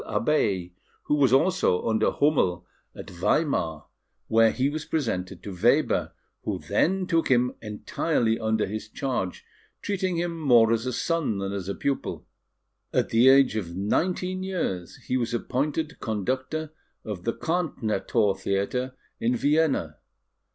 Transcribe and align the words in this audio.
Abeille, 0.07 0.71
and 1.09 1.19
was 1.19 1.31
also 1.31 1.87
under 1.87 2.09
Hummel 2.09 2.65
at 2.95 3.11
Weimar, 3.11 3.85
where 4.29 4.49
he 4.51 4.67
was 4.67 4.83
presented 4.83 5.43
to 5.43 5.53
Weber, 5.55 6.13
who 6.43 6.57
then 6.57 7.05
took 7.05 7.27
him 7.29 7.53
entirely 7.61 8.39
under 8.39 8.65
his 8.65 8.89
charge, 8.89 9.45
treating 9.83 10.17
him 10.17 10.39
more 10.39 10.73
as 10.73 10.87
a 10.87 10.91
son 10.91 11.37
than 11.37 11.53
as 11.53 11.69
a 11.69 11.75
pupil. 11.75 12.25
At 12.91 13.09
the 13.09 13.29
age 13.29 13.55
of 13.55 13.75
nineteen 13.77 14.41
years, 14.41 14.95
he 15.05 15.17
was 15.17 15.35
appointed 15.35 15.99
conductor 15.99 16.73
of 17.05 17.23
the 17.23 17.33
Karnthnerthor 17.33 18.39
Theatre 18.39 18.95
in 19.19 19.35
Vienna. 19.35 19.97